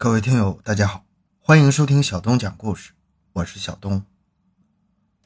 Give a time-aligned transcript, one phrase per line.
[0.00, 1.04] 各位听友，大家好，
[1.40, 2.92] 欢迎收听小东讲故事，
[3.32, 4.04] 我是小东。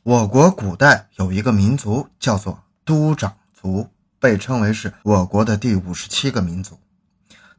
[0.02, 6.80] 我国古代有一个民族叫做都长族，被称为是我国的第五十七个民族。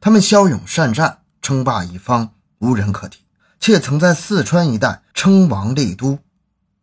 [0.00, 3.18] 他们骁勇善战，称霸一方，无人可敌，
[3.60, 6.18] 且曾在四川一带称王立都。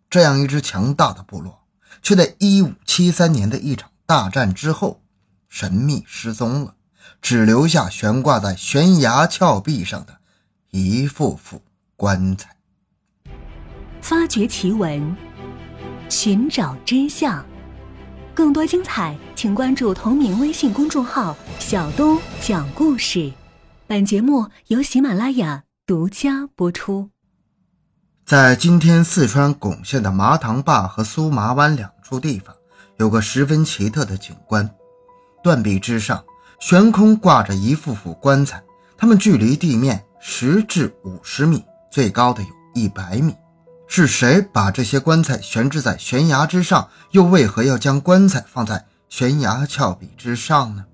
[0.09, 1.65] 这样一支强大的部落，
[2.01, 5.01] 却在一五七三年的一场大战之后
[5.49, 6.75] 神秘失踪了，
[7.21, 10.20] 只留下悬挂在悬崖峭壁上的。
[10.73, 11.61] 一副副
[11.97, 12.49] 棺材，
[14.01, 15.13] 发掘奇闻，
[16.07, 17.45] 寻找真相。
[18.33, 23.33] 更多精彩，请关注同名微信公众号“小东讲故事”。
[23.85, 27.09] 本节目由喜马拉雅独家播出。
[28.25, 32.55] 在今天四川珙县的麻塘坝和苏麻湾两处地方，
[32.95, 34.73] 有个十分奇特的景观：
[35.43, 36.23] 断壁之上
[36.61, 38.63] 悬空挂着一副副棺材，
[38.95, 40.05] 它们距离地面。
[40.23, 43.35] 十至五十米，最高的有一百米。
[43.87, 46.87] 是谁把这些棺材悬置在悬崖之上？
[47.09, 50.85] 又为何要将棺材放在悬崖峭壁之上呢？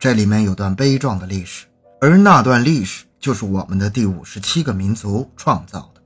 [0.00, 1.66] 这里面有段悲壮的历史，
[2.00, 6.02] 而那段历史就是我们的第五十七个民族创造的。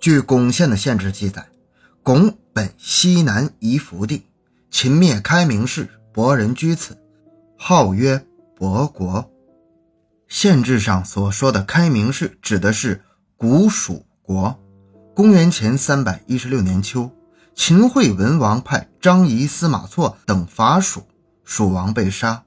[0.00, 1.44] 据巩县的县志记载，
[2.02, 4.24] 巩本西南夷福地，
[4.70, 6.96] 秦灭开明氏，伯人居此，
[7.58, 8.24] 号曰
[8.56, 9.28] 伯国。
[10.28, 13.02] 县志上所说的开明氏，指的是
[13.36, 14.58] 古蜀国。
[15.14, 17.10] 公元前三百一十六年秋，
[17.54, 21.02] 秦惠文王派张仪、司马错等伐蜀，
[21.44, 22.42] 蜀王被杀，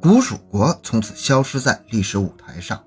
[0.00, 2.82] 古蜀国从此消失在历史舞台上。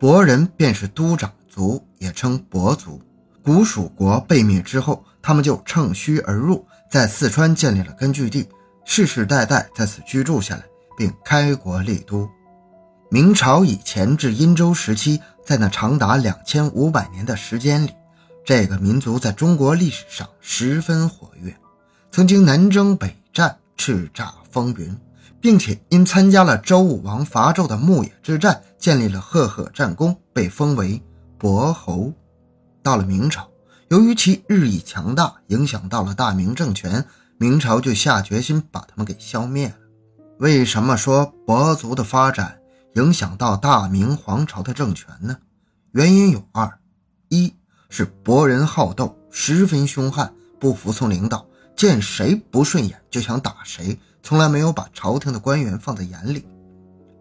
[0.00, 3.02] 亳人便是都长族，也称亳族。
[3.42, 8.48] 古蜀国被灭之后，他们就乘虚而入，在四川建立了根据地，
[8.86, 10.62] 世世代代在此居住下来，
[10.96, 12.28] 并开国立都。
[13.10, 17.90] 明朝以前至殷周时期，在那长达两千五百年的时间里，
[18.44, 21.54] 这个民族在中国历史上十分活跃，
[22.10, 24.96] 曾经南征北战，叱咤风云，
[25.40, 31.00] 并且因参加了周武王伐纣的牧野之战，建立了赫赫战功，被封为
[31.38, 32.12] 伯侯。
[32.82, 33.48] 到了明朝，
[33.88, 37.04] 由于其日益强大，影响到了大明政权，
[37.38, 39.74] 明朝就下决心把他们给消灭了。
[40.38, 42.58] 为什么说伯族的发展？
[42.94, 45.36] 影响到大明皇朝的政权呢？
[45.92, 46.78] 原因有二：
[47.28, 47.52] 一
[47.88, 51.46] 是博人好斗，十分凶悍，不服从领导，
[51.76, 56.42] 见谁不顺眼就想打谁，从来没有把朝廷的官员放在眼里；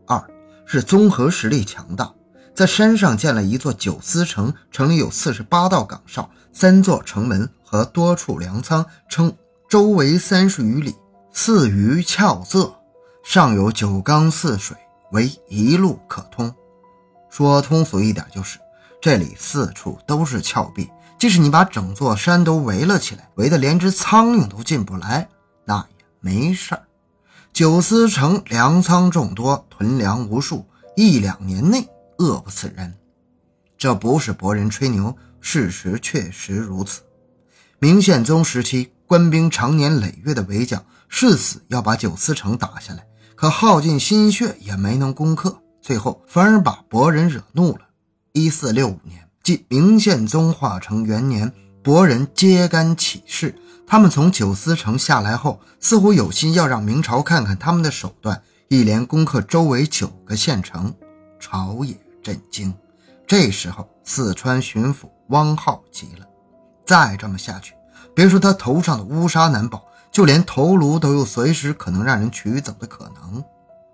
[0.06, 0.23] 二
[0.66, 2.13] 是综合实力强大，
[2.53, 9.35] 在山上建了一座九思城，城里有四十八道岗哨，三座城门和多处粮仓，称
[9.67, 10.95] 周围三十余里，
[11.31, 12.73] 四余峭仄，
[13.23, 14.78] 上有九缸四水。
[15.13, 16.53] 为一路可通，
[17.29, 18.57] 说通俗一点就是，
[19.00, 25.29] 这里四处都是峭壁，即使你把整座山都围了起来，围得连只苍蝇都进不来，
[25.66, 26.81] 那也没事儿。
[27.53, 30.66] 九思城粮仓众多，囤粮无数，
[30.96, 31.88] 一两年内
[32.18, 32.91] 饿不死人。
[33.78, 37.02] 这不是博人吹牛，事实确实如此。
[37.78, 43.06] 明宪宗时期，官兵常年累月的围剿，誓死要把九思城打下来。
[43.44, 47.80] 可耗尽心血也没能攻克，最后反而把博人惹怒了。
[48.31, 51.52] 一四六五年，即明宪宗化成元年，
[51.84, 53.53] 博人揭竿起事。
[53.86, 60.96] 他们从九思城下来后，似乎有心要让明朝看看他们的手段，一连攻克周围九个县城，
[61.38, 62.74] 朝野震惊。
[63.28, 66.26] 这时候，四川巡抚汪浩急了，
[66.86, 67.74] 再这么下去，
[68.16, 69.84] 别说他头上的乌纱难保。
[70.13, 73.44] 就连头颅都有随时可能让人取走的可能，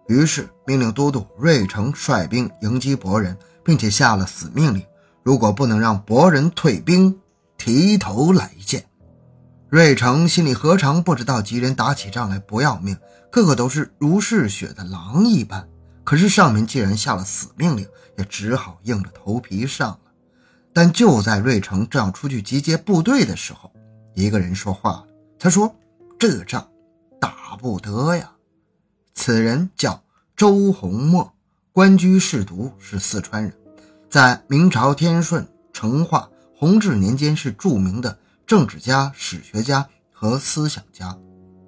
[0.09, 4.85] 于是命令都督瑞成率兵迎击博人，并且下了死命令：
[5.23, 7.17] 如果不能让博人退兵，
[7.57, 8.83] 提头来见。
[9.69, 12.97] 瑞成心里何尝不知道吉人打起仗来不要命，
[13.31, 15.65] 个个都是如嗜血的狼一般。
[16.03, 17.87] 可是上面既然下了死命令，
[18.17, 19.99] 也只好硬着头皮上了。
[20.73, 23.71] 但就在瑞成正要出去集结部队的时候，
[24.15, 25.05] 一个人说话了，
[25.39, 25.73] 他说。
[26.19, 26.69] 这仗
[27.17, 28.33] 打不得呀！
[29.13, 30.03] 此人叫
[30.35, 31.33] 周洪墨，
[31.71, 33.53] 官居侍读，是四川人，
[34.09, 41.17] 在明朝天顺、成化、弘治年间是著名的政治家、史学家和思想家，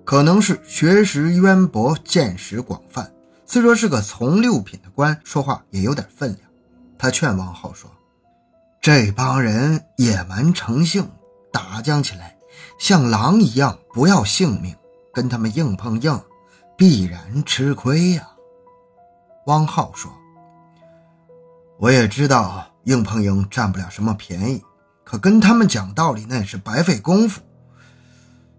[0.03, 3.09] 可能是学识渊博、见识广泛。
[3.45, 6.49] 虽说是个从六品的官，说话也有点分量。
[6.97, 7.89] 他劝王浩说
[8.81, 11.09] ：“这帮人野蛮成性，
[11.53, 12.30] 打将起来。”
[12.81, 14.75] 像狼一样，不要性命，
[15.13, 16.19] 跟他们硬碰硬，
[16.75, 18.27] 必然吃亏呀。
[19.45, 20.11] 汪浩说
[21.77, 24.63] ：“我也知道硬碰硬占不了什么便宜，
[25.03, 27.39] 可跟他们讲道理那也是白费功夫，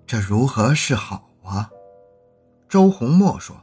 [0.06, 1.68] 这如何是好啊？
[2.68, 3.56] 周洪墨说：“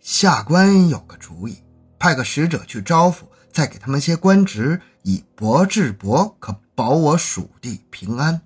[0.00, 1.62] 下官有个主意，
[1.98, 8.40] 派个使者去招抚，再给他们些官职，以薄治薄，可保我蜀地平安。”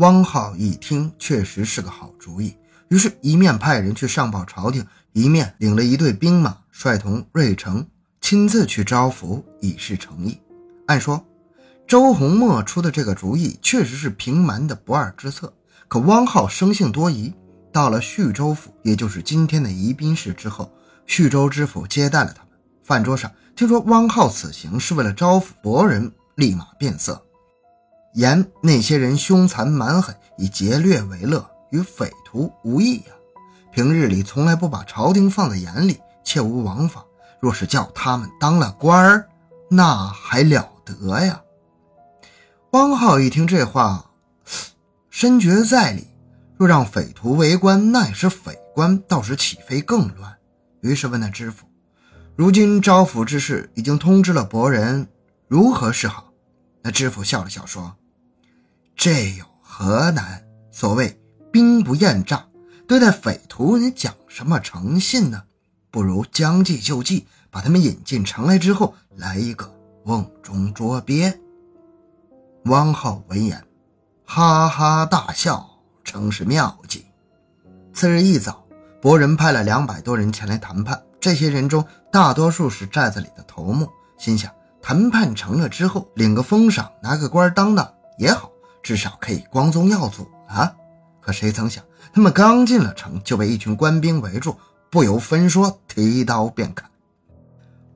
[0.00, 2.56] 汪浩一听，确实是个好主意，
[2.88, 4.82] 于是，一面派人去上报朝廷，
[5.12, 7.86] 一面领了一队兵马，率同瑞城，
[8.18, 10.40] 亲自去招抚，以示诚意。
[10.86, 11.22] 按说，
[11.86, 15.52] 周洪墨出的这个主意确实是平蛮的不二之策。
[15.86, 17.34] 可汪浩生性多疑，
[17.70, 20.72] 到了叙州府，也就是今天的宜宾市之后，
[21.04, 22.52] 叙州知府接待了他们。
[22.82, 27.22] 饭桌上，听说汪浩此行是为了招抚博人，立马变色。
[28.14, 33.12] 言那些人凶残蛮狠，以劫掠为乐，与匪徒无异呀。
[33.72, 37.04] 平日里从来不把朝廷放在眼里，切无王法。
[37.38, 39.28] 若是叫他们当了官儿，
[39.70, 41.40] 那还了得呀！
[42.72, 44.10] 汪浩一听这话，
[45.08, 46.08] 深觉在理。
[46.58, 50.36] 若让匪徒为官，那也是匪官，到时岂非更乱？
[50.82, 51.66] 于是问那知府
[52.36, 55.08] ：“如今招抚之事已经通知了伯仁，
[55.48, 56.32] 如何是好？”
[56.82, 57.96] 那知府笑了笑说。
[59.00, 60.44] 这有何难？
[60.70, 61.18] 所谓
[61.50, 62.44] 兵不厌诈，
[62.86, 65.42] 对待匪徒，你讲什么诚信呢？
[65.90, 69.74] 不如将计就计，把他们引进城来之后，来一个
[70.04, 71.40] 瓮中捉鳖。
[72.66, 73.64] 汪浩闻言，
[74.26, 75.66] 哈哈大笑，
[76.04, 77.06] 称是妙计。
[77.94, 78.66] 次日一早，
[79.00, 81.82] 博人派了两百多人前来谈判，这些人中
[82.12, 83.88] 大多数是寨子里的头目，
[84.18, 84.52] 心想
[84.82, 88.52] 谈判成了之后，领个封赏，拿个官当当也好。
[88.82, 90.76] 至少可以光宗耀祖了。
[91.20, 94.56] 可谁曾想，他们刚进了城，就被一群官兵围住，
[94.90, 96.90] 不由分说，提刀便砍。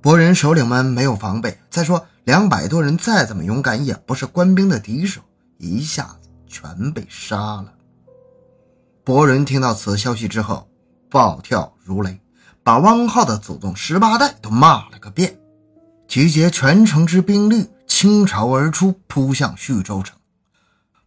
[0.01, 5.23] 博人首领们没有防备，再说两百多人再怎么勇敢，也不是官兵的敌手，
[5.59, 7.73] 一下子全被杀了。
[9.03, 10.69] 博人听到此消息之后，
[11.09, 12.21] 暴跳如雷，
[12.63, 15.39] 把汪浩的祖宗十八代都骂了个遍，
[16.07, 20.15] 集结全城之兵力，倾巢而出，扑向叙州城。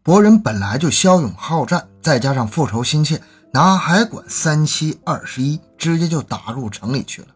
[0.08, 3.22] 博人本来就骁勇好战，再加上复仇心切，
[3.52, 7.28] 哪还管三七二十一，直接就打入城里去了。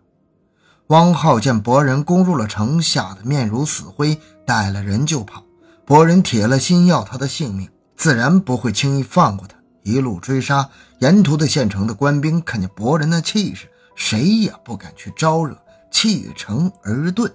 [0.88, 5.44] 汪浩见博人攻入了城，吓得面如死灰，带了人就跑。
[5.83, 9.57] 博人铁了心要他的性命，自然不会轻易放过他。
[9.83, 10.69] 一路追杀，
[11.00, 15.57] 沿途的县城的官兵看见博人的气势，谁也不敢去招惹，
[15.91, 17.29] 弃城而遁。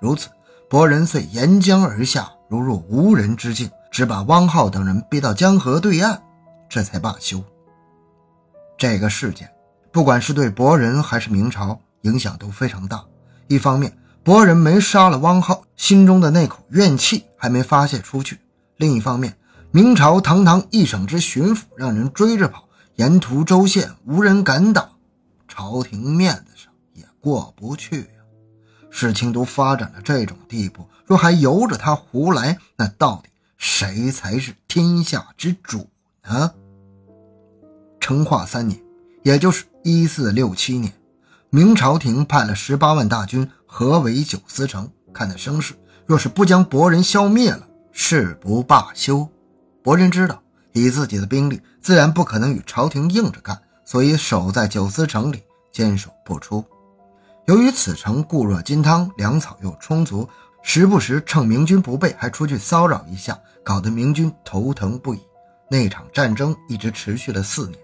[0.00, 0.28] 如此，
[0.70, 3.68] 博人遂沿江而下，如入无人之境。
[3.90, 6.20] 只把汪浩等人逼到江河对岸，
[6.68, 7.42] 这才罢休。
[8.76, 9.50] 这个事件，
[9.90, 13.04] 不管是对博人还是明朝，影响都非常大。
[13.48, 18.36] 一方面，博人没杀了汪浩，心中的那口怨气还没发泄出去；
[18.76, 19.36] 另一方面，
[19.70, 24.90] 明朝堂堂一省之巡抚让人追着跑，沿途州县无人敢挡，
[25.48, 28.08] 朝廷面子上也过不去呀。
[28.90, 33.30] 事情都发展到这种地步，若还由着他胡来，那到底？
[33.58, 35.88] 谁才是天下之主
[36.22, 36.54] 呢？
[37.98, 38.80] 成化三年，
[39.24, 40.92] 也就是一四六七年，
[41.50, 45.74] 明朝廷派了十八万大军合围九思城，看那声势，
[46.06, 49.28] 若是不将博人消灭了，誓不罢休。
[49.82, 50.40] 博人知道，
[50.72, 56.64] 以自己的兵力，自然不可能与朝廷硬着干，所以守在九思城里，坚守不出。
[57.46, 60.28] 由于此城固若金汤，粮草又充足。
[60.62, 65.20] 时不时趁明军不备，还出去骚扰一下，搞得明军头疼不已。
[65.70, 67.78] 那场战争一直持续了四年，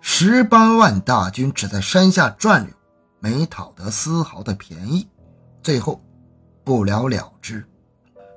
[0.00, 2.68] 十八万大军只在山下转悠，
[3.20, 5.08] 没讨得丝毫的便宜，
[5.62, 6.00] 最后
[6.62, 7.64] 不了了之。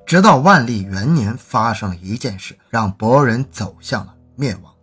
[0.05, 4.73] 直到万历元年，发生了一件事，让博人走向了灭亡。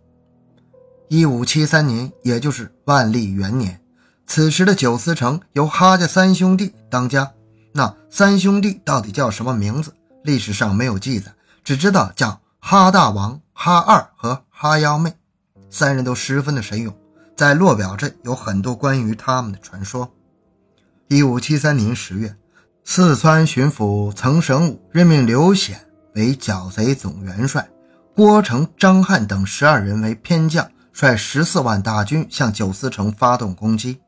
[1.09, 3.81] 一五七三年，也就是万历元年，
[4.25, 7.31] 此时的九思城由哈家三兄弟当家。
[7.77, 9.93] 那三兄弟到底叫什么名字？
[10.23, 11.31] 历史上没有记载，
[11.63, 15.13] 只知道叫哈大王、哈二和哈幺妹。
[15.69, 16.91] 三人都十分的神勇，
[17.35, 20.11] 在洛表镇有很多关于他们的传说。
[21.07, 22.35] 一五七三年十月，
[22.83, 25.79] 四川巡抚曾神武任命刘显
[26.15, 27.69] 为剿贼总元帅，
[28.15, 34.01] 郭成、张翰等十二人为偏将，率十四万大军向九思城发动攻击。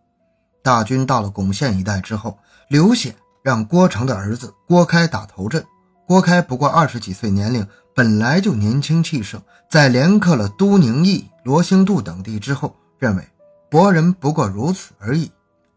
[0.63, 3.13] 大军到了巩县一带之后，刘显。
[3.41, 5.65] 让郭成的儿子郭开打头阵。
[6.05, 13.23] 郭开不过二十几岁年龄，本来就年轻气盛，在连克了都宁邑、罗兴度等地之后，认为
[13.69, 15.31] 博人不过如此而已。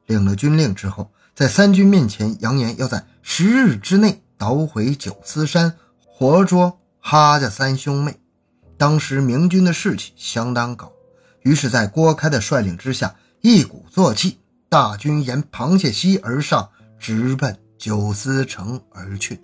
[0.07, 5.75] 领了军令之后，在三军面前扬言要在十日之内捣毁九思山，
[6.07, 8.19] 活捉哈家三兄妹。
[8.79, 10.91] 当时明军的士气相当高，
[11.43, 14.39] 于是，在郭开的率领之下，一鼓作气，
[14.69, 16.71] 大军沿螃蟹溪而上，
[17.03, 19.43] 直奔九思城而去。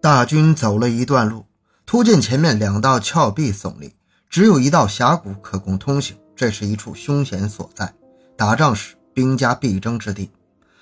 [0.00, 1.44] 大军走了一段路，
[1.84, 3.96] 突见前面两道峭壁耸立，
[4.30, 6.16] 只有一道峡谷可供通行。
[6.36, 7.92] 这是一处凶险所在，
[8.36, 10.30] 打仗时兵家必争之地。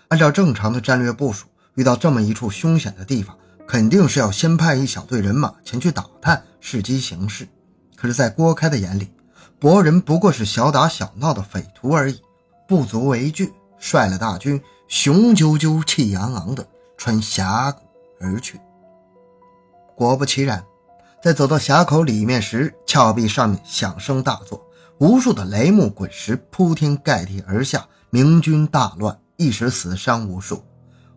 [0.08, 3.34] 按照正常的战略部署，遇到这么一处凶险的地方，
[3.66, 7.48] 肯定是要先派一小队人马前去打探，伺机行事。
[7.96, 9.08] 可是，在郭开的眼里，
[9.58, 12.20] 博人不过是小打小闹的匪徒而已，
[12.68, 13.50] 不足为惧。
[13.82, 16.66] 率了大军，雄赳赳、气昂昂地
[16.98, 17.80] 穿峡谷
[18.20, 18.60] 而去。
[19.94, 20.64] 果不其然，
[21.22, 24.60] 在走到峡口里面时，峭壁上面响声大作，
[24.98, 30.64] 无数的雷木滚石铺天盖地而下，明军大乱，一时死伤无数。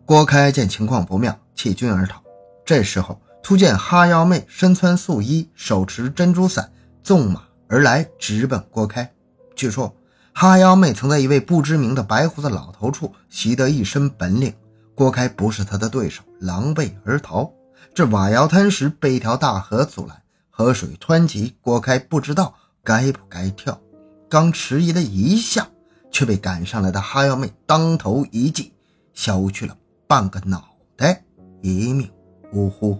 [0.06, 2.22] 郭开见情况不妙，弃军而逃。
[2.64, 6.70] 这时候，突见哈腰妹身穿素衣，手持珍珠伞，
[7.02, 9.12] 纵马而来，直奔郭开。
[9.56, 9.92] 据说，
[10.36, 14.52] 哈腰妹曾在一位不知名的白胡子老头处习得一身本领，
[14.92, 17.50] 郭开不是他的对手，狼狈而逃。
[17.94, 23.80] 这瓦窑滩时被一条大河阻拦，河水湍急，郭开不知道该不该跳，
[24.28, 25.68] 刚迟疑了一下，
[26.10, 28.72] 却被赶上来的哈腰妹当头一击，
[29.14, 29.76] 削去了
[30.08, 30.64] 半个脑
[30.96, 31.22] 袋，
[31.62, 32.10] 一命
[32.52, 32.98] 呜呼。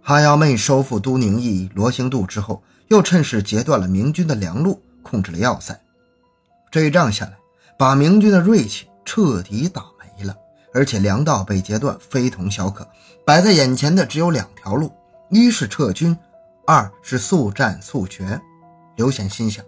[0.00, 5.78] 哈腰妹收复都宁驿、罗兴渡之后，又趁势截断了明军的粮路，控制了要塞。
[6.72, 7.36] 这一仗下来，
[7.78, 10.34] 把明军的锐气彻底打没了。
[10.72, 12.88] 而且粮道被截断，非同小可。
[13.26, 14.90] 摆在眼前的只有两条路：
[15.28, 16.16] 一是撤军，
[16.66, 18.40] 二是速战速决。
[18.96, 19.62] 刘显心想，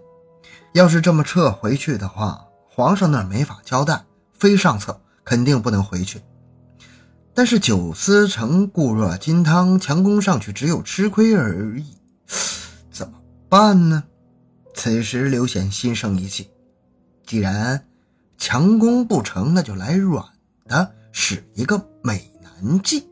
[0.73, 6.19] 要是这么撤回去的话，皇上那儿没法交代，非上策，肯定不能回去。
[7.35, 11.97] 但是九思城固若金汤，强攻上去只有吃亏而已，
[12.89, 13.13] 怎么
[13.47, 14.03] 办呢？
[14.73, 16.49] 此时刘显心生一计，
[17.25, 17.85] 既然
[18.37, 20.23] 强攻不成，那就来软。
[20.67, 23.07] 的使一个美男计，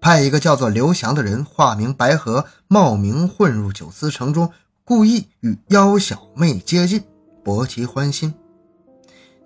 [0.00, 4.52] 派一个叫做刘翔的人，化名白河，冒名混入九思城中，
[4.84, 7.02] 故意与妖小妹接近，
[7.42, 8.34] 博其欢心。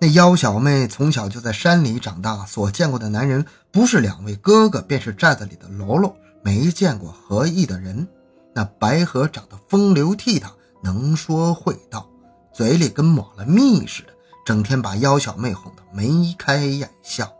[0.01, 6.13] 那妖小妹从小就在山里长大，所见过的男人不是两位哥哥，便是寨子里的喽啰，
[6.43, 8.05] 没见过合意的人。
[8.53, 10.49] 那白河长得风流倜傥，
[10.83, 12.08] 能说会道，
[12.53, 14.09] 嘴里跟抹了蜜似的。
[14.45, 17.31] 整天把妖小妹哄得眉开眼笑，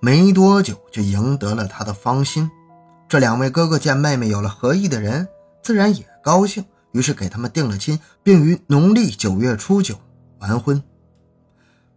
[0.00, 2.50] 没多久就赢得了她的芳心。
[3.06, 5.28] 这两位哥哥见妹妹有了合意的人，
[5.62, 9.98] 自然也高兴，于是给他们定了亲，并于农历九月初九
[10.38, 10.82] 完婚。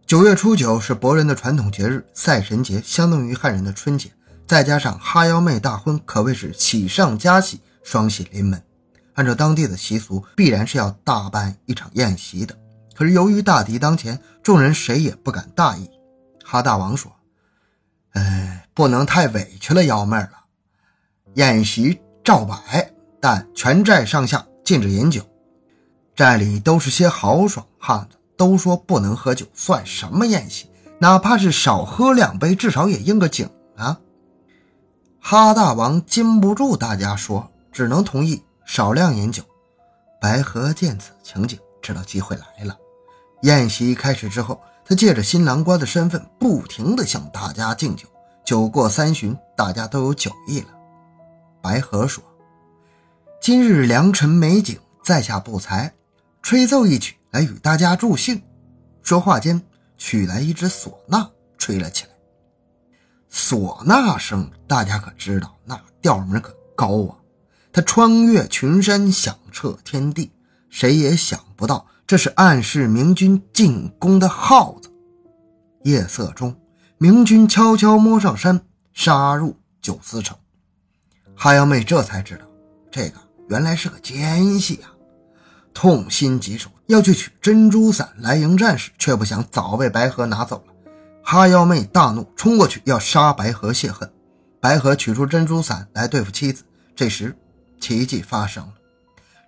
[0.06, 4.10] 九月初九是博人的传统节日，赛神节相当于汉人的春节，
[4.46, 8.62] 再加上哈妖妹大婚，可谓是喜上加喜，双喜临门。
[9.14, 12.56] 按照当地的习俗，必然是要大办一场宴席的。
[12.94, 15.90] 可是由于大敌当前，众人谁也不敢大意。
[16.44, 17.10] 哈大王说
[18.14, 20.30] ：“哎，不能太委屈了幺妹了。
[21.34, 25.22] 宴席照摆，但全寨上下禁止饮酒。
[26.14, 30.70] 寨里都是些豪爽汉子，都说不能喝酒，算什么宴席？
[31.00, 33.98] 哪怕是少喝两杯，至少也应个景啊。”
[35.18, 39.42] 哈大王禁不住大家说，只能同意少量饮酒。
[40.20, 42.76] 白河见此情景，知道机会来了。
[43.42, 48.08] 宴席开始之后，他借着新郎官的身份，不停地向大家敬酒。
[48.44, 50.68] 酒过三巡，大家都有酒意了。
[51.62, 52.22] 白河说
[53.40, 55.92] ：“今日良辰美景，在下不才，
[56.42, 58.42] 吹奏一曲来与大家助兴。”
[59.02, 59.62] 说话间，
[59.96, 62.10] 取来一支唢呐，吹了起来。
[63.30, 67.16] 唢呐声，大家可知道，那调门可高啊！
[67.74, 70.30] 他穿越群山，响彻天地，
[70.70, 71.84] 谁也想不到。
[72.06, 74.88] 这是暗示明军进攻的号子。
[75.82, 76.54] 夜色中，
[76.98, 78.60] 明军悄悄摸上山，
[78.92, 80.36] 杀入九思城。
[81.34, 82.44] 哈瑶妹这才知道，
[82.92, 84.94] 这个原来是个奸细啊！
[85.72, 90.72] 痛心疾首，要去取珍珠伞来迎战时，却不想早被白河拿走了。
[91.24, 94.08] 哈腰妹大怒，冲过去要杀白河泄恨。
[94.60, 96.62] 白河取出珍珠伞来对付妻子。
[96.94, 97.36] 这时，
[97.80, 98.72] 奇迹发生了，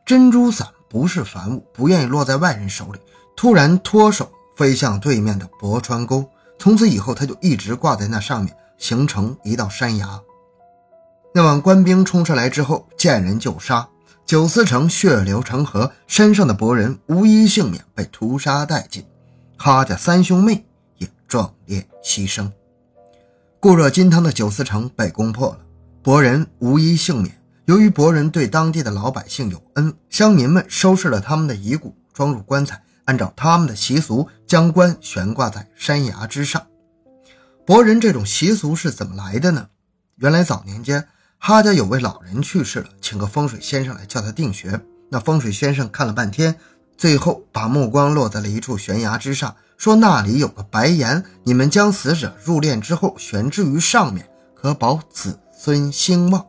[0.05, 0.69] 珍珠伞。
[0.89, 3.01] 不是凡物，不愿意落在外人手里。
[3.37, 6.25] 突然脱手飞向对面的博川沟，
[6.59, 10.21] 从此以后他就一直挂在那上面，形成一道山崖。
[11.35, 13.89] 那晚官兵冲上来之后，见人就杀，
[14.25, 19.05] 九思城血流成河，山上的博人无一幸免，被屠杀殆尽。
[19.57, 20.65] 哈家三兄妹
[20.99, 21.09] 也。
[21.29, 22.49] 壮烈牺牲。
[23.59, 25.59] 固若金汤的九思城被攻破了，
[26.01, 27.37] 博人无一幸免。
[27.67, 36.65] 由于博人对当地的老百姓有恩，乡民们收拾了他们的遗骨，装入棺材，按照他们的习俗，将棺悬挂在山崖之上。
[37.67, 39.67] 博人这种习俗是怎么来的呢？
[40.19, 41.09] 原来早年间，
[41.39, 44.81] 哈家有位老人去世了，请个风水先生来叫他定穴。
[45.11, 46.55] 那风水先生看了半天，
[46.97, 56.47] 最后把目光落在了一处悬崖之上，说那里有个白岩，你们将死者入殓之后悬置于上面，可保子孙兴旺。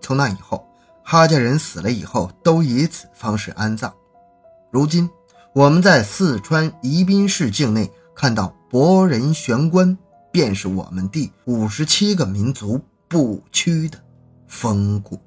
[0.00, 0.66] 从那以后，
[1.02, 3.92] 哈家人死了以后都以此方式安葬。
[4.70, 5.08] 如今，
[5.52, 9.96] 我们在四川宜宾市境内看到博人悬棺。
[10.32, 13.96] 便是我们第五十七个民族不屈的
[14.46, 15.18] 风骨。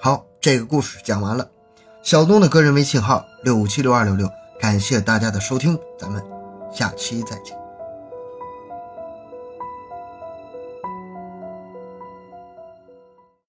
[0.00, 1.46] 好，这个故事讲完了。
[2.02, 6.24] 小东的个人微信号六五七六二六六，感谢大家的收听，咱们
[6.72, 7.59] 下期再见。